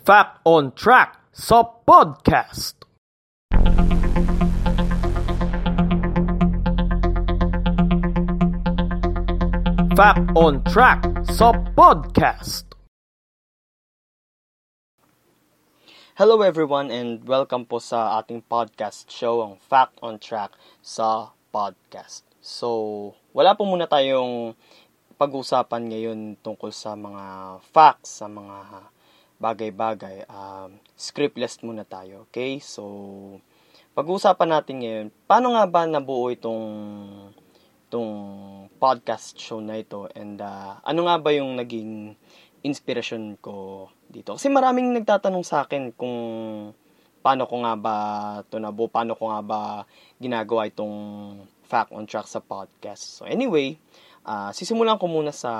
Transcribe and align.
Fact 0.00 0.40
on 0.48 0.72
Track 0.72 1.28
sa 1.28 1.60
podcast. 1.60 2.72
Fact 9.92 10.24
on 10.32 10.64
Track 10.64 11.04
sa 11.28 11.52
podcast. 11.76 12.64
Hello 16.16 16.40
everyone 16.40 16.88
and 16.88 17.20
welcome 17.28 17.68
po 17.68 17.76
sa 17.76 18.24
ating 18.24 18.40
podcast 18.48 19.04
show 19.12 19.44
ang 19.44 19.60
Fact 19.60 20.00
on 20.00 20.16
Track 20.16 20.56
sa 20.80 21.36
podcast. 21.52 22.24
So, 22.40 23.12
wala 23.36 23.52
po 23.52 23.68
muna 23.68 23.84
tayong 23.84 24.56
pag-usapan 25.20 25.92
ngayon 25.92 26.40
tungkol 26.40 26.72
sa 26.72 26.96
mga 26.96 27.60
facts, 27.68 28.24
sa 28.24 28.32
mga 28.32 28.88
bagay-bagay. 29.40 30.28
Um, 30.28 30.78
scriptless 30.94 31.64
muna 31.64 31.88
tayo, 31.88 32.28
okay? 32.28 32.60
So, 32.60 32.84
pag-uusapan 33.96 34.50
natin 34.52 34.76
ngayon, 34.84 35.06
paano 35.24 35.56
nga 35.56 35.64
ba 35.66 35.88
nabuo 35.88 36.28
itong 36.30 36.64
itong 37.90 38.12
podcast 38.78 39.34
show 39.34 39.58
na 39.58 39.82
ito 39.82 40.06
and 40.14 40.38
uh, 40.38 40.78
ano 40.86 41.10
nga 41.10 41.18
ba 41.18 41.34
yung 41.34 41.58
naging 41.58 42.14
inspiration 42.62 43.34
ko 43.42 43.88
dito. 44.06 44.38
Kasi 44.38 44.46
maraming 44.46 44.94
nagtatanong 44.94 45.42
sa 45.42 45.66
akin 45.66 45.90
kung 45.98 46.14
paano 47.18 47.50
ko 47.50 47.66
nga 47.66 47.74
ba 47.74 47.96
ito 48.46 48.62
nabuo, 48.62 48.86
paano 48.86 49.18
ko 49.18 49.26
nga 49.32 49.42
ba 49.42 49.60
ginagawa 50.22 50.70
itong 50.70 50.94
Fact 51.66 51.90
on 51.90 52.06
Track 52.06 52.30
sa 52.30 52.38
podcast. 52.38 53.18
So 53.18 53.26
anyway, 53.26 53.74
uh, 54.22 54.54
sisimulan 54.54 55.00
ko 55.00 55.10
muna 55.10 55.34
sa 55.34 55.52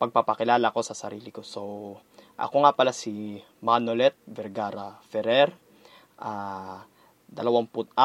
pagpapakilala 0.00 0.72
ko 0.72 0.80
sa 0.80 0.96
sarili 0.96 1.32
ko. 1.32 1.40
So, 1.40 1.62
ako 2.36 2.68
nga 2.68 2.72
pala 2.76 2.92
si 2.92 3.40
Manolet 3.64 4.12
Vergara 4.28 5.00
Ferrer. 5.08 5.48
Uh, 6.20 6.84
24 7.32 7.96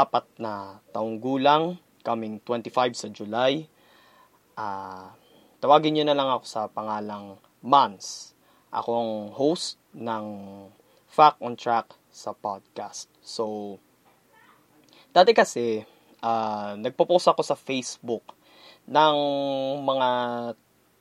na 0.42 0.82
taong 0.96 1.20
gulang, 1.22 1.78
coming 2.02 2.40
25 2.44 2.96
sa 2.96 3.08
July. 3.12 3.68
Uh, 4.56 5.12
tawagin 5.60 5.94
niyo 5.94 6.08
na 6.08 6.18
lang 6.18 6.32
ako 6.32 6.46
sa 6.48 6.72
pangalang 6.72 7.38
Mans. 7.62 8.34
Ako 8.72 8.90
ang 8.90 9.14
host 9.36 9.78
ng 9.94 10.26
Fact 11.12 11.44
on 11.44 11.60
Track 11.60 11.92
sa 12.08 12.32
podcast. 12.32 13.12
So, 13.20 13.78
dati 15.12 15.36
kasi, 15.36 15.84
uh, 16.24 16.80
nagpo-post 16.80 17.28
ako 17.28 17.44
sa 17.44 17.60
Facebook 17.60 18.24
ng 18.88 19.18
mga 19.84 20.10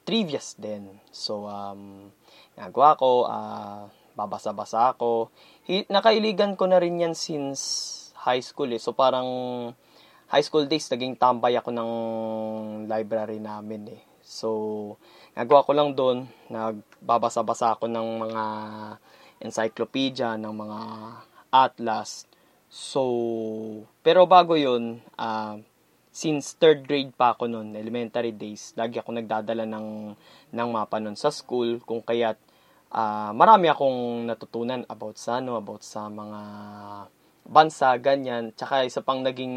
trivias 0.03 0.59
din. 0.59 0.99
So, 1.15 1.47
um, 1.47 2.11
nagawa 2.61 3.01
ko, 3.01 3.25
uh, 3.25 3.89
babasa-basa 4.13 4.93
ako. 4.93 5.33
Hi- 5.65 5.89
nakailigan 5.89 6.61
ko 6.61 6.69
na 6.69 6.77
rin 6.77 7.01
yan 7.01 7.17
since 7.17 8.13
high 8.21 8.45
school 8.45 8.69
eh. 8.69 8.81
So, 8.81 8.93
parang 8.93 9.25
high 10.29 10.45
school 10.45 10.69
days, 10.69 10.93
naging 10.93 11.17
tambay 11.17 11.57
ako 11.57 11.73
ng 11.73 11.91
library 12.85 13.41
namin 13.41 13.97
eh. 13.97 14.03
So, 14.21 14.95
nagawa 15.33 15.65
ko 15.65 15.73
lang 15.73 15.97
doon, 15.97 16.29
nagbabasa-basa 16.53 17.75
ako 17.75 17.89
ng 17.89 18.09
mga 18.29 18.45
encyclopedia, 19.41 20.37
ng 20.37 20.53
mga 20.53 20.81
atlas. 21.51 22.29
So, 22.71 23.03
pero 24.07 24.29
bago 24.31 24.55
yun, 24.55 25.03
uh, 25.19 25.59
since 26.15 26.55
third 26.55 26.87
grade 26.87 27.11
pa 27.17 27.35
ako 27.35 27.51
noon, 27.51 27.75
elementary 27.75 28.31
days, 28.31 28.77
lagi 28.79 29.03
ako 29.03 29.17
nagdadala 29.17 29.67
ng, 29.67 30.15
ng 30.55 30.69
mapa 30.71 31.03
noon 31.03 31.19
sa 31.19 31.35
school, 31.35 31.83
kung 31.83 32.05
kaya't 32.05 32.39
uh, 32.91 33.31
marami 33.35 33.71
akong 33.71 34.27
natutunan 34.27 34.83
about 34.91 35.17
sa 35.17 35.39
ano, 35.39 35.59
about 35.59 35.83
sa 35.87 36.11
mga 36.11 36.41
bansa, 37.47 37.95
ganyan. 37.99 38.55
Tsaka 38.55 38.87
isa 38.87 39.03
pang 39.03 39.23
naging, 39.23 39.57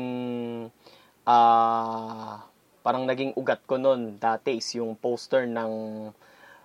uh, 1.26 2.34
parang 2.82 3.04
naging 3.06 3.34
ugat 3.38 3.62
ko 3.70 3.78
noon 3.78 4.18
dati 4.18 4.58
is 4.58 4.68
yung 4.78 4.98
poster 4.98 5.46
ng 5.46 5.72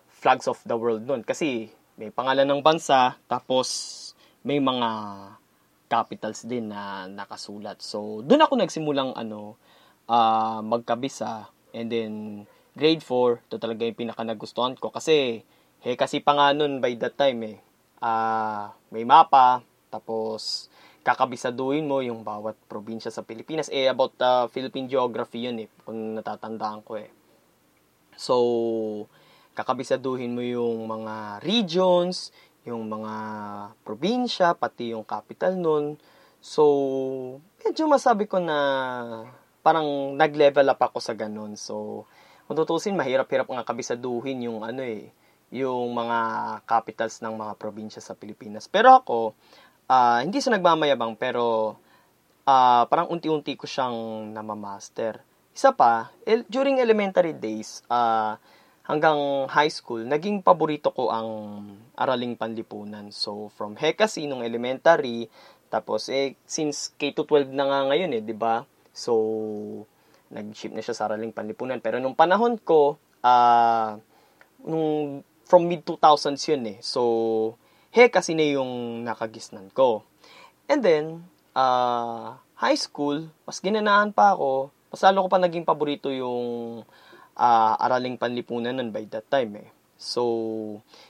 Flags 0.09 0.49
of 0.49 0.61
the 0.65 0.77
World 0.77 1.05
noon. 1.05 1.23
Kasi 1.25 1.71
may 1.99 2.15
pangalan 2.15 2.47
ng 2.47 2.63
bansa, 2.63 3.19
tapos 3.27 3.69
may 4.47 4.63
mga 4.63 4.91
capitals 5.89 6.45
din 6.45 6.69
na 6.71 7.09
nakasulat. 7.09 7.81
So, 7.81 8.21
doon 8.23 8.45
ako 8.45 8.55
nagsimulang 8.61 9.17
ano, 9.17 9.57
uh, 10.07 10.61
magkabisa. 10.61 11.49
And 11.73 11.89
then, 11.89 12.13
grade 12.77 13.03
4, 13.03 13.49
to 13.51 13.57
talaga 13.57 13.89
yung 13.89 13.97
pinaka 13.99 14.23
nagustuhan 14.23 14.77
ko. 14.77 14.93
Kasi, 14.93 15.43
eh, 15.87 15.95
kasi 15.95 16.19
pa 16.19 16.35
nga 16.35 16.51
nun 16.57 16.83
by 16.83 16.95
that 16.99 17.15
time 17.15 17.39
eh, 17.45 17.59
uh, 18.03 18.71
may 18.91 19.05
mapa, 19.07 19.63
tapos, 19.89 20.69
kakabisaduhin 21.03 21.89
mo 21.89 22.05
yung 22.05 22.21
bawat 22.21 22.53
probinsya 22.69 23.09
sa 23.09 23.25
Pilipinas. 23.25 23.73
Eh, 23.73 23.89
about 23.89 24.13
uh, 24.21 24.45
Philippine 24.53 24.85
geography 24.85 25.49
yun 25.49 25.65
eh, 25.65 25.69
kung 25.85 26.21
natatandaan 26.21 26.85
ko 26.85 27.01
eh. 27.01 27.09
So, 28.19 28.37
kakabisaduhin 29.57 30.37
mo 30.37 30.45
yung 30.45 30.85
mga 30.85 31.41
regions, 31.41 32.35
yung 32.69 32.85
mga 32.93 33.15
probinsya, 33.87 34.53
pati 34.53 34.93
yung 34.93 35.07
capital 35.07 35.57
nun. 35.57 35.97
So, 36.45 36.63
medyo 37.65 37.89
masabi 37.89 38.29
ko 38.29 38.37
na 38.37 38.59
parang 39.65 40.15
nag-level 40.15 40.69
up 40.69 40.81
ako 40.83 41.01
sa 41.01 41.17
ganun. 41.17 41.57
So, 41.57 42.05
kung 42.45 42.57
tutusin, 42.61 42.97
mahirap-hirap 43.01 43.49
nga 43.49 43.65
kabisaduhin 43.65 44.45
yung 44.45 44.61
ano 44.61 44.85
eh, 44.85 45.09
yung 45.49 45.97
mga 45.97 46.19
capitals 46.69 47.25
ng 47.25 47.35
mga 47.37 47.55
probinsya 47.57 48.05
sa 48.05 48.13
Pilipinas. 48.13 48.69
Pero 48.69 48.93
ako, 49.01 49.33
uh, 49.89 50.21
hindi 50.21 50.45
sa 50.45 50.53
nagmamayabang 50.53 51.17
pero 51.17 51.77
uh, 52.45 52.83
parang 52.89 53.09
unti-unti 53.09 53.57
ko 53.57 53.65
siyang 53.65 54.31
namamaster. 54.33 55.21
Isa 55.53 55.73
pa, 55.73 56.13
el- 56.29 56.47
during 56.47 56.79
elementary 56.79 57.35
days, 57.35 57.83
uh, 57.89 58.37
hanggang 58.89 59.45
high 59.53 59.69
school, 59.69 60.01
naging 60.01 60.41
paborito 60.41 60.89
ko 60.93 61.13
ang 61.13 61.29
araling 61.93 62.41
panlipunan. 62.41 63.13
So, 63.13 63.53
from 63.53 63.77
Hekasi 63.77 64.25
nung 64.25 64.41
elementary, 64.41 65.29
tapos 65.69 66.09
eh, 66.09 66.41
since 66.49 66.97
K-12 66.97 67.53
na 67.53 67.69
nga 67.69 67.81
ngayon 67.93 68.17
eh, 68.17 68.23
di 68.25 68.33
ba? 68.33 68.65
So, 68.97 69.13
nag-ship 70.33 70.73
na 70.73 70.81
siya 70.81 70.97
sa 70.97 71.13
araling 71.13 71.37
panlipunan. 71.37 71.85
Pero 71.85 72.01
nung 72.01 72.17
panahon 72.17 72.57
ko, 72.57 72.97
uh, 73.21 74.01
nung 74.65 75.21
from 75.49 75.65
mid-2000s 75.65 76.45
yun 76.53 76.63
eh. 76.77 76.79
So, 76.85 77.57
he 77.89 78.13
kasi 78.13 78.37
na 78.37 78.45
yung 78.45 79.03
nakagisnan 79.09 79.73
ko. 79.73 80.05
And 80.69 80.85
then, 80.85 81.25
uh, 81.57 82.37
high 82.61 82.77
school, 82.77 83.33
mas 83.49 83.65
ginanahan 83.65 84.13
pa 84.13 84.37
ako, 84.37 84.69
mas 84.93 85.01
lalo 85.01 85.25
ko 85.25 85.29
pa 85.33 85.41
naging 85.41 85.65
paborito 85.65 86.13
yung 86.13 86.85
uh, 87.33 87.75
araling 87.81 88.21
panlipunan 88.21 88.77
nun 88.77 88.93
by 88.93 89.09
that 89.09 89.25
time 89.33 89.65
eh. 89.65 89.69
So, 89.99 90.23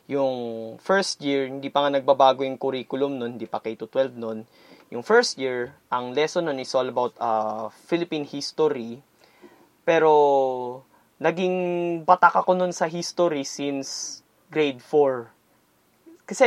yung 0.08 0.78
first 0.80 1.20
year, 1.20 1.50
hindi 1.50 1.68
pa 1.68 1.84
nga 1.84 1.98
nagbabago 1.98 2.40
yung 2.46 2.56
curriculum 2.56 3.20
nun, 3.20 3.36
hindi 3.36 3.44
pa 3.44 3.60
K-12 3.60 4.16
nun. 4.16 4.48
Yung 4.88 5.04
first 5.04 5.36
year, 5.36 5.76
ang 5.92 6.16
lesson 6.16 6.48
nun 6.48 6.56
is 6.56 6.72
all 6.72 6.88
about 6.88 7.12
uh, 7.20 7.68
Philippine 7.84 8.24
history. 8.24 9.04
Pero, 9.84 10.14
naging 11.20 11.56
batak 12.08 12.32
ako 12.40 12.56
nun 12.56 12.72
sa 12.72 12.88
history 12.88 13.44
since 13.44 14.22
grade 14.50 14.80
4 14.80 15.38
kasi, 16.28 16.44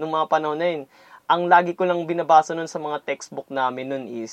nung 0.00 0.08
mga 0.08 0.24
panahon 0.24 0.56
na 0.56 0.72
yun, 0.72 0.82
ang 1.28 1.52
lagi 1.52 1.76
ko 1.76 1.84
lang 1.84 2.00
binabasa 2.08 2.56
nun 2.56 2.64
sa 2.64 2.80
mga 2.80 3.04
textbook 3.04 3.52
namin 3.52 3.92
nun 3.92 4.04
is 4.08 4.32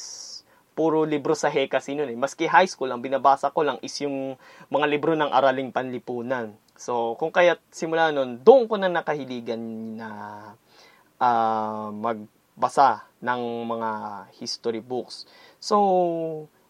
puro 0.71 1.03
libro 1.03 1.35
sa 1.35 1.51
Hekasi 1.51 1.99
nun 1.99 2.07
eh. 2.07 2.15
Maski 2.15 2.47
high 2.47 2.71
school, 2.71 2.87
ang 2.87 3.03
binabasa 3.03 3.51
ko 3.51 3.59
lang 3.67 3.75
is 3.83 3.91
yung 3.99 4.39
mga 4.71 4.85
libro 4.87 5.19
ng 5.19 5.27
araling 5.35 5.75
panlipunan. 5.75 6.55
So, 6.79 7.19
kung 7.19 7.35
kaya 7.35 7.59
simula 7.75 8.15
nun, 8.15 8.39
doon 8.39 8.71
ko 8.71 8.79
na 8.79 8.87
nakahiligan 8.87 9.59
na 9.99 10.09
uh, 11.19 11.91
magbasa 11.91 13.03
ng 13.19 13.67
mga 13.67 13.89
history 14.39 14.79
books. 14.79 15.27
So, 15.59 15.75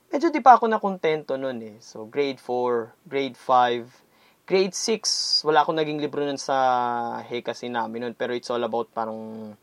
medyo 0.10 0.33
di 0.33 0.42
pa 0.42 0.57
ako 0.57 0.65
nakontento 0.65 1.38
nun 1.38 1.62
eh. 1.62 1.77
So, 1.77 2.10
grade 2.10 2.42
4, 2.42 3.06
grade 3.06 3.38
5, 3.38 4.02
grade 4.44 4.75
6, 4.75 5.48
wala 5.48 5.63
akong 5.63 5.80
naging 5.80 6.04
libro 6.04 6.24
nun 6.24 6.40
sa 6.40 6.56
Hekasi 7.24 7.72
namin 7.72 8.07
nun, 8.07 8.16
pero 8.16 8.36
it's 8.36 8.51
all 8.51 8.63
about 8.63 8.92
parang 8.92 9.54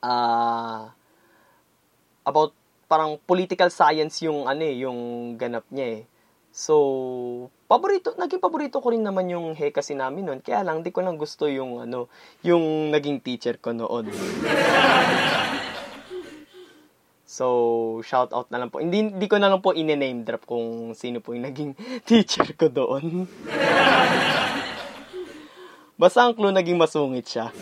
uh, 0.00 0.88
about 2.24 2.52
parang 2.88 3.20
political 3.22 3.68
science 3.68 4.24
yung 4.24 4.48
ano 4.48 4.62
eh, 4.64 4.82
yung 4.82 4.98
ganap 5.36 5.68
niya 5.68 6.00
eh. 6.00 6.02
So, 6.50 6.74
paborito, 7.70 8.18
naging 8.18 8.42
paborito 8.42 8.82
ko 8.82 8.90
rin 8.90 9.06
naman 9.06 9.30
yung 9.30 9.54
Hekasi 9.54 9.94
namin 9.94 10.26
nun. 10.26 10.40
Kaya 10.42 10.66
lang, 10.66 10.82
di 10.82 10.90
ko 10.90 10.98
lang 11.04 11.14
gusto 11.14 11.46
yung 11.46 11.78
ano, 11.78 12.10
yung 12.42 12.90
naging 12.90 13.22
teacher 13.22 13.60
ko 13.62 13.70
noon. 13.70 14.10
So, 17.30 17.46
shout 18.02 18.34
out 18.34 18.50
na 18.50 18.58
lang 18.58 18.74
po. 18.74 18.82
Hindi, 18.82 19.06
hindi 19.14 19.30
ko 19.30 19.38
na 19.38 19.46
lang 19.46 19.62
po 19.62 19.70
ine-name 19.70 20.26
drop 20.26 20.50
kung 20.50 20.98
sino 20.98 21.22
po 21.22 21.30
yung 21.30 21.46
naging 21.54 21.78
teacher 22.02 22.42
ko 22.58 22.66
doon. 22.66 23.30
Basta 26.00 26.26
ang 26.26 26.34
clue 26.34 26.50
naging 26.50 26.74
masungit 26.74 27.30
siya. 27.30 27.54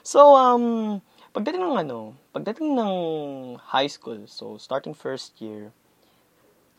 so, 0.00 0.32
um, 0.32 0.96
pagdating 1.36 1.60
ng 1.60 1.76
ano, 1.84 2.16
pagdating 2.32 2.72
ng 2.72 2.94
high 3.60 3.90
school, 3.92 4.24
so 4.24 4.56
starting 4.56 4.96
first 4.96 5.36
year, 5.36 5.76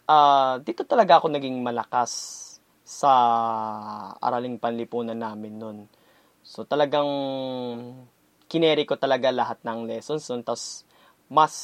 uh, 0.09 0.57
dito 0.65 0.81
talaga 0.81 1.21
ako 1.21 1.29
naging 1.29 1.61
malakas 1.61 2.57
sa 2.81 3.13
araling 4.17 4.57
panlipunan 4.57 5.19
namin 5.19 5.61
nun. 5.61 5.77
So, 6.41 6.65
talagang 6.65 7.05
kineri 8.51 8.83
ko 8.83 8.99
talaga 8.99 9.31
lahat 9.31 9.63
ng 9.63 9.87
lessons 9.87 10.27
nun. 10.27 10.43
Tapos, 10.43 10.83
mas 11.31 11.55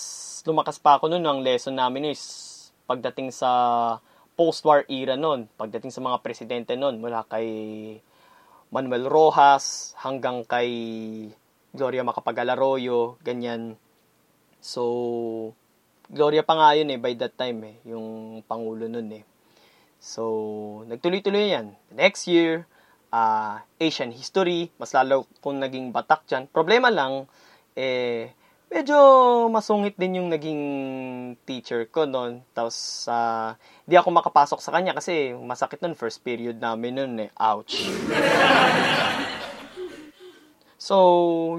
lumakas 0.47 0.79
pa 0.79 0.95
ako 0.95 1.11
nun. 1.11 1.27
Ang 1.27 1.43
lesson 1.43 1.75
namin 1.75 2.15
is 2.15 2.23
pagdating 2.87 3.35
sa 3.35 3.51
post-war 4.39 4.87
era 4.87 5.19
nun. 5.19 5.51
Pagdating 5.59 5.91
sa 5.91 5.99
mga 5.99 6.23
presidente 6.23 6.79
nun. 6.79 7.03
Mula 7.03 7.27
kay 7.27 7.47
Manuel 8.71 9.11
Rojas 9.11 9.91
hanggang 9.99 10.47
kay 10.47 10.71
Gloria 11.75 12.07
Macapagal 12.07 12.55
Arroyo. 12.55 13.19
Ganyan. 13.19 13.75
So, 14.63 15.51
Gloria 16.07 16.47
pa 16.47 16.55
nga 16.55 16.71
yun 16.71 16.87
eh, 16.95 16.99
by 17.03 17.19
that 17.19 17.35
time 17.35 17.67
eh. 17.67 17.75
Yung 17.91 18.39
pangulo 18.47 18.87
nun 18.87 19.11
eh. 19.11 19.27
So, 19.99 20.23
nagtuloy-tuloy 20.87 21.51
yan. 21.51 21.75
Next 21.91 22.31
year, 22.31 22.63
uh, 23.11 23.63
Asian 23.79 24.11
history, 24.11 24.71
mas 24.79 24.91
lalo 24.91 25.27
kung 25.39 25.59
naging 25.61 25.91
batak 25.91 26.27
dyan. 26.27 26.47
Problema 26.51 26.91
lang, 26.91 27.27
eh, 27.77 28.31
medyo 28.67 28.97
masungit 29.47 29.95
din 29.95 30.23
yung 30.23 30.29
naging 30.31 30.61
teacher 31.47 31.87
ko 31.87 32.03
noon. 32.03 32.43
Tapos, 32.51 33.07
uh, 33.07 33.55
di 33.87 33.95
ako 33.95 34.11
makapasok 34.11 34.59
sa 34.59 34.73
kanya 34.75 34.95
kasi 34.95 35.31
masakit 35.35 35.79
nun, 35.79 35.95
first 35.95 36.19
period 36.23 36.59
namin 36.59 36.99
nun 36.99 37.13
eh. 37.27 37.29
Ouch. 37.39 37.71
so, 40.87 40.95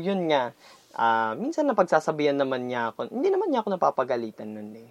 yun 0.01 0.29
nga. 0.29 0.53
Uh, 0.99 1.39
minsan 1.39 1.71
napagsasabihan 1.71 2.35
naman 2.35 2.67
niya 2.67 2.91
ako, 2.91 3.07
hindi 3.15 3.31
naman 3.31 3.55
niya 3.55 3.63
ako 3.63 3.79
napapagalitan 3.79 4.51
nun 4.51 4.75
eh. 4.75 4.91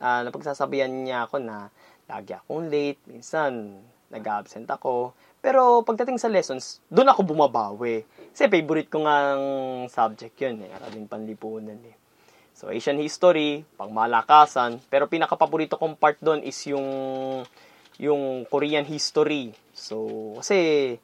Uh, 0.00 0.24
napagsasabihan 0.24 0.88
niya 0.88 1.26
ako 1.26 1.42
na 1.42 1.74
lagi 2.06 2.38
akong 2.38 2.70
late, 2.70 3.02
minsan 3.10 3.82
nag-absent 4.10 4.66
ako. 4.68 5.14
Pero 5.40 5.80
pagdating 5.86 6.20
sa 6.20 6.28
lessons, 6.28 6.84
doon 6.92 7.08
ako 7.08 7.32
bumabawi. 7.32 8.04
Kasi 8.34 8.50
favorite 8.50 8.90
ko 8.92 9.06
nga 9.08 9.34
ang 9.34 9.44
subject 9.88 10.36
yun 10.42 10.66
eh, 10.66 10.70
araling 10.76 11.08
panlipunan 11.08 11.80
eh. 11.80 11.96
So, 12.52 12.68
Asian 12.68 13.00
history, 13.00 13.64
pangmalakasan, 13.80 14.84
pero 14.92 15.08
pinaka-paborito 15.08 15.80
kong 15.80 15.96
part 15.96 16.20
doon 16.20 16.44
is 16.44 16.60
yung 16.68 16.84
yung 17.96 18.44
Korean 18.48 18.84
history. 18.84 19.56
So, 19.72 20.36
kasi 20.36 20.96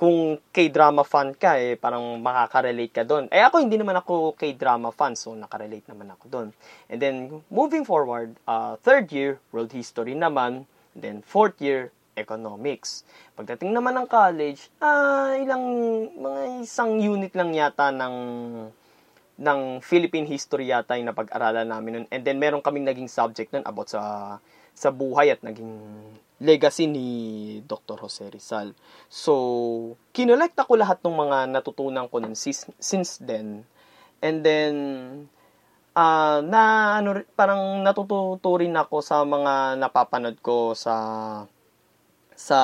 kung 0.00 0.40
K-drama 0.50 1.04
fan 1.04 1.36
ka, 1.36 1.60
eh, 1.60 1.76
parang 1.76 2.16
makaka-relate 2.18 2.90
ka 2.90 3.04
doon. 3.04 3.28
Eh, 3.28 3.44
ako 3.44 3.60
hindi 3.60 3.76
naman 3.76 4.00
ako 4.00 4.34
K-drama 4.34 4.88
fan, 4.88 5.14
so 5.14 5.36
nakarelate 5.36 5.84
naman 5.86 6.10
ako 6.16 6.24
doon. 6.32 6.48
And 6.88 6.98
then, 6.98 7.44
moving 7.52 7.84
forward, 7.84 8.34
uh, 8.48 8.80
third 8.80 9.12
year, 9.12 9.36
world 9.52 9.70
history 9.76 10.16
naman. 10.16 10.64
And 10.96 11.00
then, 11.04 11.16
fourth 11.22 11.60
year, 11.60 11.92
economics. 12.16 13.04
Pagdating 13.36 13.70
naman 13.70 13.94
ng 14.00 14.08
college, 14.08 14.72
ah, 14.80 15.36
ilang, 15.36 15.64
mga 16.16 16.40
isang 16.64 16.98
unit 16.98 17.32
lang 17.36 17.52
yata 17.52 17.92
ng 17.92 18.16
ng 19.36 19.84
Philippine 19.84 20.24
history 20.24 20.72
yata 20.72 20.96
yung 20.96 21.12
napag-aralan 21.12 21.68
namin 21.68 21.92
nun. 21.92 22.06
And 22.08 22.24
then 22.24 22.40
meron 22.40 22.64
kaming 22.64 22.88
naging 22.88 23.12
subject 23.12 23.52
nun 23.52 23.68
about 23.68 23.92
sa 23.92 24.02
sa 24.76 24.88
buhay 24.92 25.32
at 25.32 25.40
naging 25.44 25.76
legacy 26.40 26.84
ni 26.84 27.08
Dr. 27.64 27.96
Jose 27.96 28.28
Rizal. 28.28 28.76
So, 29.08 29.96
kinolekta 30.12 30.68
ko 30.68 30.76
lahat 30.76 31.00
ng 31.00 31.16
mga 31.16 31.38
natutunan 31.48 32.12
ko 32.12 32.20
nun 32.20 32.36
since, 32.36 32.68
since 32.76 33.16
then. 33.16 33.64
And 34.20 34.44
then, 34.44 34.74
uh, 35.96 36.44
na 36.44 36.60
ano, 37.00 37.24
parang 37.32 37.80
natututo 37.80 38.60
rin 38.60 38.76
ako 38.76 39.00
sa 39.00 39.24
mga 39.24 39.80
napapanood 39.80 40.36
ko 40.44 40.76
sa 40.76 40.92
sa 42.36 42.60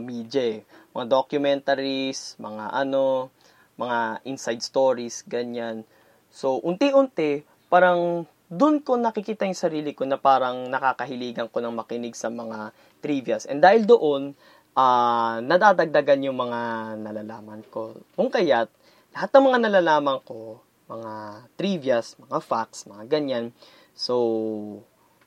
media 0.00 0.58
eh. 0.58 0.60
Mga 0.96 1.06
documentaries, 1.12 2.34
mga 2.40 2.72
ano, 2.72 3.28
mga 3.76 4.24
inside 4.24 4.64
stories, 4.64 5.22
ganyan. 5.28 5.84
So, 6.32 6.58
unti-unti, 6.64 7.44
parang 7.68 8.24
doon 8.48 8.80
ko 8.80 8.96
nakikita 8.96 9.44
yung 9.44 9.54
sarili 9.54 9.92
ko 9.92 10.08
na 10.08 10.16
parang 10.16 10.72
nakakahiligan 10.72 11.52
ko 11.52 11.60
ng 11.60 11.76
makinig 11.76 12.16
sa 12.16 12.32
mga 12.32 12.72
trivias. 13.04 13.44
And 13.44 13.60
dahil 13.60 13.84
doon, 13.84 14.32
uh, 14.72 15.36
nadadagdagan 15.44 16.26
yung 16.32 16.40
mga 16.40 16.60
nalalaman 16.96 17.60
ko. 17.68 17.92
Kung 18.16 18.32
kaya't, 18.32 18.72
lahat 19.12 19.30
ng 19.36 19.44
mga 19.52 19.58
nalalaman 19.68 20.18
ko, 20.24 20.64
mga 20.88 21.44
trivias, 21.60 22.16
mga 22.16 22.40
facts, 22.40 22.88
mga 22.88 23.04
ganyan. 23.04 23.52
So, 23.92 24.16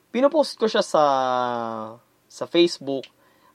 pinopost 0.10 0.58
ko 0.58 0.66
siya 0.66 0.82
sa 0.82 1.04
sa 2.26 2.48
Facebook 2.48 3.06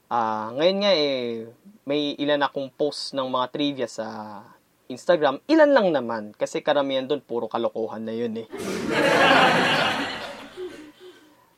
Uh, 0.07 0.55
ngayon 0.55 0.77
nga 0.79 0.91
eh, 0.95 1.43
may 1.83 2.15
ilan 2.15 2.39
akong 2.39 2.71
post 2.71 3.11
ng 3.11 3.27
mga 3.27 3.47
trivia 3.51 3.87
sa 3.91 4.39
Instagram. 4.87 5.43
Ilan 5.51 5.75
lang 5.75 5.91
naman. 5.91 6.31
Kasi 6.31 6.63
karamihan 6.63 7.03
doon, 7.03 7.19
puro 7.19 7.51
kalokohan 7.51 8.07
na 8.07 8.15
yun 8.15 8.39
eh. 8.39 8.47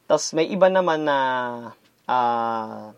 Tapos 0.09 0.33
may 0.33 0.49
iba 0.49 0.65
naman 0.73 1.05
na 1.05 1.17
uh, 2.09 2.89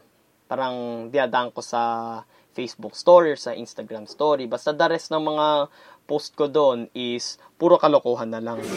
parang 0.47 1.07
diadaan 1.11 1.51
ko 1.51 1.59
sa 1.59 2.23
Facebook 2.55 2.95
story 2.95 3.35
or 3.35 3.39
sa 3.39 3.51
Instagram 3.51 4.07
story. 4.07 4.47
Basta 4.47 4.71
the 4.71 4.87
rest 4.87 5.11
ng 5.11 5.19
mga 5.19 5.67
post 6.07 6.31
ko 6.39 6.47
doon 6.47 6.87
is 6.95 7.35
puro 7.59 7.75
kalokohan 7.75 8.31
na 8.31 8.39
lang. 8.39 8.63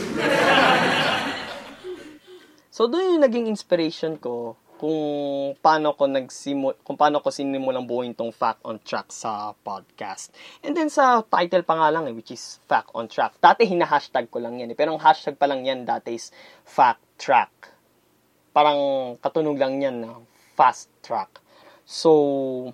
so 2.74 2.90
doon 2.90 3.14
yung 3.14 3.22
naging 3.22 3.46
inspiration 3.46 4.18
ko 4.18 4.58
kung 4.74 4.98
paano 5.62 5.94
ko 5.94 6.10
nagsimul 6.10 6.74
kung 6.82 6.98
paano 6.98 7.22
ko 7.22 7.30
sinimulang 7.30 7.86
buuin 7.86 8.12
tong 8.12 8.34
Fact 8.34 8.66
on 8.66 8.82
Track 8.82 9.14
sa 9.14 9.54
podcast. 9.62 10.34
And 10.66 10.74
then 10.74 10.90
sa 10.90 11.22
title 11.22 11.62
pa 11.62 11.78
nga 11.78 11.88
lang 11.94 12.10
eh, 12.10 12.14
which 12.14 12.34
is 12.34 12.58
Fact 12.66 12.90
on 12.92 13.06
Track. 13.06 13.38
Dati 13.38 13.64
hina-hashtag 13.64 14.28
ko 14.28 14.42
lang 14.42 14.58
yan 14.58 14.74
eh, 14.74 14.76
pero 14.76 14.94
ang 14.94 15.02
hashtag 15.02 15.38
pa 15.38 15.46
lang 15.46 15.62
yan 15.62 15.86
dati 15.86 16.18
is 16.18 16.34
Fact 16.66 17.02
Track. 17.16 17.70
Parang 18.50 19.14
katunog 19.22 19.58
lang 19.58 19.78
yan 19.78 20.02
na 20.02 20.10
Fast 20.54 20.86
Track. 21.02 21.42
So, 21.84 22.70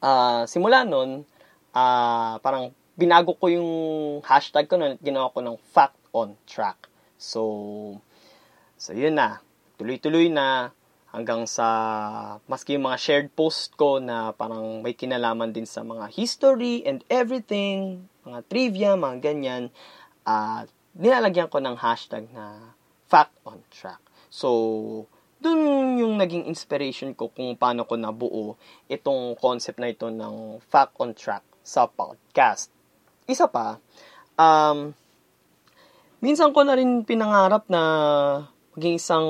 uh, 0.00 0.42
simula 0.48 0.88
nun, 0.88 1.28
uh, 1.76 2.34
parang 2.40 2.72
binago 2.96 3.36
ko 3.36 3.52
yung 3.52 3.70
hashtag 4.24 4.66
ko 4.66 4.80
nun 4.80 4.96
ginawa 5.04 5.30
ko 5.32 5.44
ng 5.44 5.56
Fact 5.60 6.00
on 6.16 6.36
Track. 6.48 6.88
So, 7.20 8.00
so 8.80 8.96
yun 8.96 9.20
na 9.20 9.44
tuloy-tuloy 9.76 10.32
na 10.32 10.72
hanggang 11.14 11.46
sa 11.46 11.68
maski 12.50 12.74
yung 12.74 12.90
mga 12.90 12.98
shared 12.98 13.28
post 13.38 13.78
ko 13.78 14.02
na 14.02 14.34
parang 14.34 14.82
may 14.82 14.98
kinalaman 14.98 15.54
din 15.54 15.62
sa 15.62 15.86
mga 15.86 16.10
history 16.10 16.82
and 16.82 17.06
everything, 17.06 18.10
mga 18.26 18.42
trivia, 18.50 18.90
mga 18.98 19.22
ganyan, 19.22 19.70
at 20.26 20.66
uh, 20.66 20.98
nilalagyan 20.98 21.46
ko 21.46 21.62
ng 21.62 21.78
hashtag 21.78 22.26
na 22.34 22.74
fact 23.06 23.38
on 23.46 23.62
track. 23.70 24.02
So, 24.26 25.06
dun 25.38 25.94
yung 26.02 26.18
naging 26.18 26.50
inspiration 26.50 27.14
ko 27.14 27.30
kung 27.30 27.54
paano 27.54 27.86
ko 27.86 27.94
nabuo 27.94 28.58
itong 28.90 29.38
concept 29.38 29.78
na 29.78 29.94
ito 29.94 30.10
ng 30.10 30.58
fact 30.66 30.98
on 30.98 31.14
track 31.14 31.46
sa 31.62 31.86
podcast. 31.86 32.74
Isa 33.30 33.46
pa, 33.46 33.78
um, 34.34 34.90
minsan 36.18 36.50
ko 36.50 36.66
na 36.66 36.74
rin 36.74 37.06
pinangarap 37.06 37.70
na 37.70 37.82
maging 38.74 38.98
isang 38.98 39.28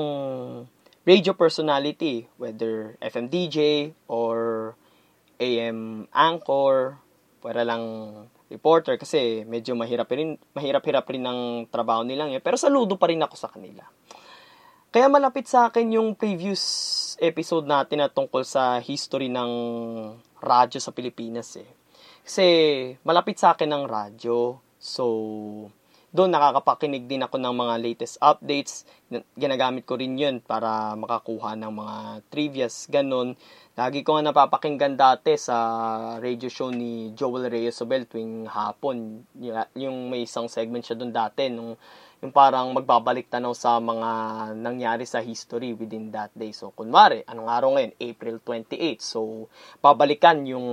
radio 1.05 1.37
personality, 1.37 2.27
whether 2.41 2.97
FM 2.99 3.29
DJ 3.29 3.93
or 4.09 4.73
AM 5.37 6.09
anchor, 6.11 6.97
para 7.45 7.61
lang 7.61 7.83
reporter 8.49 8.97
kasi 8.97 9.45
medyo 9.45 9.77
mahirap 9.77 10.09
rin 10.09 10.37
mahirap-hirap 10.57 11.05
rin 11.09 11.21
ng 11.25 11.39
trabaho 11.69 12.01
nilang 12.01 12.33
yun. 12.33 12.41
Pero 12.41 12.57
saludo 12.57 12.97
pa 12.97 13.09
rin 13.09 13.21
ako 13.21 13.35
sa 13.37 13.49
kanila. 13.53 13.85
Kaya 14.89 15.05
malapit 15.11 15.45
sa 15.45 15.69
akin 15.69 15.99
yung 15.99 16.17
previous 16.17 16.63
episode 17.19 17.67
natin 17.67 18.01
na 18.01 18.09
tungkol 18.09 18.47
sa 18.47 18.79
history 18.79 19.27
ng 19.27 19.51
radyo 20.41 20.79
sa 20.79 20.95
Pilipinas 20.95 21.53
eh. 21.59 21.69
Kasi 22.25 22.45
malapit 23.05 23.37
sa 23.37 23.53
akin 23.53 23.69
ang 23.69 23.85
radyo. 23.85 24.57
So, 24.79 25.05
doon 26.15 26.31
nakakapakinig 26.31 27.11
din 27.11 27.27
ako 27.27 27.35
ng 27.35 27.51
mga 27.51 27.75
latest 27.83 28.15
updates. 28.23 28.87
Ginagamit 29.35 29.83
ko 29.83 29.99
rin 29.99 30.15
yun 30.15 30.39
para 30.39 30.95
makakuha 30.95 31.59
ng 31.59 31.73
mga 31.75 31.97
trivias, 32.31 32.87
ganun. 32.87 33.35
Lagi 33.75 34.07
ko 34.07 34.15
nga 34.15 34.31
napapakinggan 34.31 34.95
dati 34.95 35.35
sa 35.35 35.59
radio 36.23 36.47
show 36.47 36.71
ni 36.71 37.11
Joel 37.11 37.51
Reyes 37.51 37.75
Sobel 37.75 38.07
tuwing 38.07 38.47
hapon. 38.47 39.27
Yung 39.75 40.07
may 40.07 40.23
isang 40.23 40.47
segment 40.47 40.87
siya 40.87 40.95
doon 40.95 41.11
dati 41.11 41.51
nung 41.51 41.75
yung 42.23 42.31
parang 42.31 42.71
magbabalik 42.71 43.27
tanaw 43.27 43.51
sa 43.51 43.75
mga 43.83 44.09
nangyari 44.55 45.03
sa 45.03 45.19
history 45.19 45.75
within 45.75 46.15
that 46.15 46.31
day. 46.31 46.55
So, 46.55 46.71
kunwari, 46.71 47.27
anong 47.27 47.51
araw 47.51 47.75
ngayon? 47.75 47.91
April 47.99 48.39
28. 48.39 49.03
So, 49.03 49.51
babalikan 49.83 50.47
yung 50.47 50.63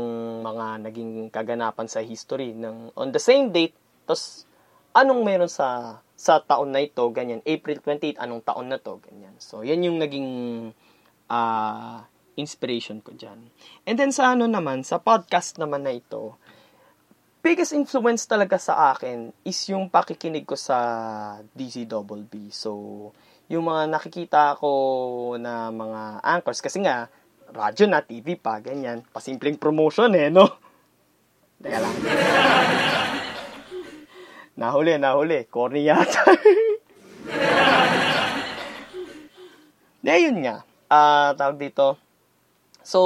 mga 0.46 0.87
naging 0.87 1.34
kaganapan 1.34 1.90
sa 1.90 1.99
history 1.99 2.54
ng 2.54 2.94
on 2.94 3.11
the 3.11 3.18
same 3.18 3.50
date. 3.50 3.75
Tapos, 4.06 4.46
anong 4.92 5.20
meron 5.25 5.50
sa 5.50 6.00
sa 6.22 6.38
taon 6.38 6.70
na 6.70 6.84
ito, 6.87 7.02
ganyan. 7.11 7.42
April 7.42 7.82
28, 7.82 8.14
anong 8.22 8.46
taon 8.46 8.70
na 8.70 8.78
to, 8.78 9.02
ganyan. 9.02 9.34
So, 9.42 9.66
yan 9.66 9.82
yung 9.82 9.99
naging 9.99 10.30
uh, 11.26 11.99
inspiration 12.38 13.02
ko 13.02 13.11
dyan. 13.11 13.50
And 13.84 13.99
then 13.99 14.14
sa 14.14 14.30
ano 14.32 14.46
naman, 14.46 14.87
sa 14.87 15.02
podcast 15.02 15.58
naman 15.58 15.82
na 15.82 15.90
ito, 15.90 16.38
biggest 17.42 17.75
influence 17.75 18.25
talaga 18.30 18.54
sa 18.56 18.94
akin 18.94 19.34
is 19.42 19.58
yung 19.66 19.90
pakikinig 19.90 20.46
ko 20.46 20.54
sa 20.54 20.78
DCWB. 21.58 22.54
So, 22.54 23.11
yung 23.50 23.66
mga 23.66 23.90
nakikita 23.90 24.56
ko 24.62 24.70
na 25.37 25.68
mga 25.75 26.22
anchors, 26.22 26.62
kasi 26.62 26.80
nga, 26.80 27.11
radyo 27.52 27.84
na, 27.90 28.00
TV 28.00 28.38
pa, 28.38 28.62
ganyan. 28.62 29.04
Pasimpleng 29.11 29.58
promotion 29.58 30.14
eh, 30.14 30.30
no? 30.30 30.49
Teka 31.61 31.78
lang. 31.82 31.94
Nahuli, 34.62 34.95
nahuli. 34.95 35.50
Corny 35.50 35.83
yata. 35.90 36.23
De, 40.07 40.14
yun 40.23 40.38
nga. 40.47 40.62
Ah, 40.87 41.35
tawag 41.35 41.59
dito 41.59 41.99
So, 42.83 42.99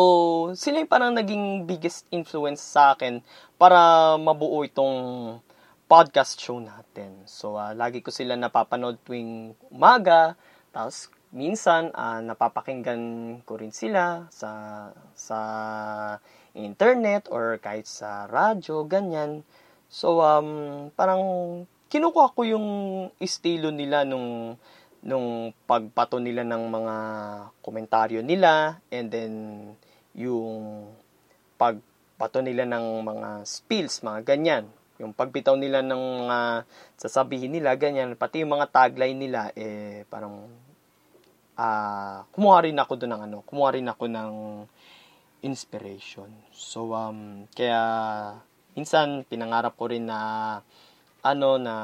sila 0.57 0.81
yung 0.81 0.89
parang 0.89 1.13
naging 1.13 1.69
biggest 1.69 2.09
influence 2.09 2.65
sa 2.65 2.97
akin 2.97 3.21
para 3.61 4.17
mabuo 4.17 4.65
itong 4.65 4.97
podcast 5.85 6.41
show 6.41 6.57
natin. 6.57 7.29
So, 7.29 7.61
uh, 7.61 7.77
lagi 7.77 8.01
ko 8.01 8.09
sila 8.09 8.41
napapanood 8.41 8.97
tuwing 9.05 9.53
umaga. 9.69 10.33
Tapos, 10.73 11.13
minsan, 11.29 11.93
uh, 11.93 12.25
napapakinggan 12.25 13.01
ko 13.45 13.61
rin 13.61 13.69
sila 13.69 14.25
sa, 14.33 14.51
sa 15.13 15.39
internet 16.57 17.29
or 17.29 17.61
kahit 17.61 17.85
sa 17.85 18.25
radyo, 18.33 18.89
ganyan. 18.89 19.45
So, 19.87 20.21
um, 20.23 20.90
parang 20.99 21.23
kinukuha 21.87 22.35
ko 22.35 22.43
yung 22.43 22.69
estilo 23.23 23.71
nila 23.71 24.02
nung 24.02 24.59
nung 25.07 25.55
pagpato 25.71 26.19
nila 26.19 26.43
ng 26.43 26.64
mga 26.66 26.97
komentaryo 27.62 28.21
nila 28.26 28.83
and 28.90 29.07
then 29.07 29.33
yung 30.19 30.90
pagpato 31.55 32.43
nila 32.43 32.66
ng 32.66 33.07
mga 33.07 33.28
spills, 33.47 34.02
mga 34.02 34.26
ganyan. 34.26 34.64
Yung 34.97 35.12
pagbitaw 35.12 35.55
nila 35.55 35.85
ng 35.85 36.26
mga 36.26 36.64
sasabihin 36.97 37.52
nila, 37.52 37.76
ganyan. 37.76 38.16
Pati 38.16 38.43
yung 38.43 38.57
mga 38.57 38.73
tagline 38.73 39.14
nila, 39.14 39.52
eh, 39.52 40.09
parang 40.09 40.49
uh, 41.55 42.25
kumuha 42.33 42.64
rin 42.64 42.81
ako 42.81 42.93
doon 42.97 43.12
ng 43.12 43.23
ano, 43.28 43.37
kumuha 43.45 43.76
rin 43.76 43.88
ako 43.93 44.05
ng 44.09 44.33
inspiration. 45.45 46.33
So, 46.50 46.97
um, 46.97 47.45
kaya 47.52 47.81
minsan 48.76 49.25
pinangarap 49.25 49.75
ko 49.75 49.88
rin 49.88 50.04
na 50.06 50.61
ano 51.25 51.59
na 51.59 51.75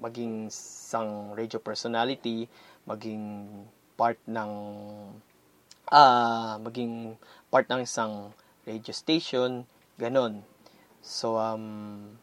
maging 0.00 0.48
isang 0.48 1.36
radio 1.36 1.60
personality, 1.60 2.48
maging 2.88 3.44
part 3.98 4.16
ng 4.24 4.50
uh, 5.92 6.56
maging 6.64 7.18
part 7.52 7.68
ng 7.68 7.84
isang 7.84 8.32
radio 8.64 8.94
station, 8.94 9.68
ganon. 10.00 10.40
So, 11.04 11.36
um, 11.36 12.16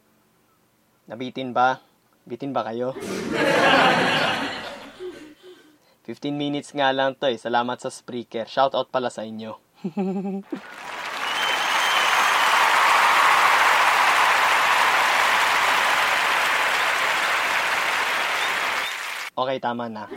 nabitin 1.06 1.54
ba? 1.54 1.84
Bitin 2.26 2.56
ba 2.56 2.66
kayo? 2.66 2.98
15 6.08 6.32
minutes 6.32 6.72
nga 6.72 6.96
lang 6.96 7.20
to 7.20 7.28
eh. 7.28 7.36
Salamat 7.36 7.84
sa 7.84 7.92
Spreaker. 7.92 8.48
Shout 8.48 8.72
out 8.72 8.88
pala 8.88 9.12
sa 9.12 9.28
inyo. 9.28 9.60
Okay, 19.38 19.62
tama 19.62 19.86
na. 19.86 20.10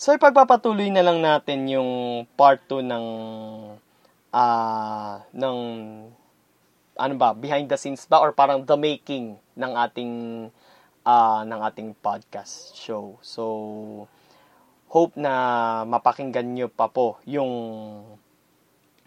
so, 0.00 0.16
ipagpapatuloy 0.16 0.88
na 0.88 1.04
lang 1.04 1.20
natin 1.20 1.68
yung 1.68 2.24
part 2.40 2.64
2 2.64 2.80
ng 2.80 3.06
uh, 4.32 5.14
ng 5.28 5.58
ano 6.96 7.14
ba, 7.20 7.36
behind 7.36 7.68
the 7.68 7.76
scenes 7.76 8.08
ba 8.08 8.16
or 8.16 8.32
parang 8.32 8.64
the 8.64 8.80
making 8.80 9.36
ng 9.52 9.72
ating 9.76 10.12
uh, 11.04 11.44
ng 11.44 11.60
ating 11.68 11.92
podcast 12.00 12.72
show. 12.80 13.20
So, 13.20 13.44
hope 14.88 15.20
na 15.20 15.84
mapakinggan 15.84 16.48
nyo 16.48 16.72
pa 16.72 16.88
po 16.88 17.20
yung 17.28 17.52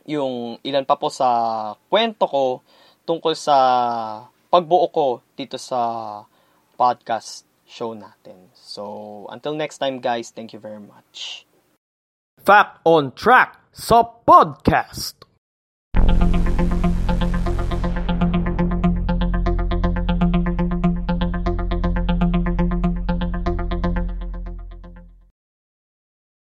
yung 0.06 0.62
ilan 0.62 0.86
pa 0.86 0.94
po 0.94 1.10
sa 1.10 1.74
kwento 1.90 2.30
ko 2.30 2.62
tungkol 3.02 3.34
sa 3.34 3.58
pagbuo 4.54 4.94
ko 4.94 5.26
dito 5.34 5.58
sa 5.58 5.82
podcast 6.84 7.48
show 7.64 7.96
natin. 7.96 8.52
So, 8.52 9.24
until 9.32 9.56
next 9.56 9.80
time 9.80 10.04
guys, 10.04 10.36
thank 10.36 10.52
you 10.52 10.60
very 10.60 10.84
much. 10.84 11.48
Fact 12.44 12.84
on 12.84 13.16
Track 13.16 13.56
sa 13.72 14.04
podcast. 14.04 15.23